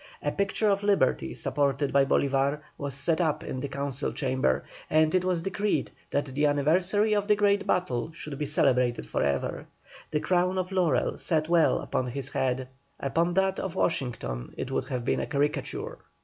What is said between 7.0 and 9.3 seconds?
of the great battle should be celebrated for